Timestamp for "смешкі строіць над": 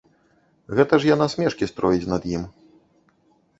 1.35-2.27